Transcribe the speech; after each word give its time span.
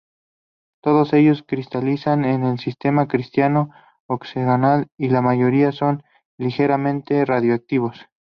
Todos 0.81 1.13
ellos 1.13 1.43
cristalizan 1.47 2.25
en 2.25 2.43
el 2.43 2.57
Sistema 2.57 3.07
cristalino 3.07 3.69
hexagonal 4.09 4.87
y 4.97 5.09
la 5.09 5.21
mayoría 5.21 5.71
son 5.71 6.01
ligeramente 6.39 7.23
radiactivos. 7.23 8.07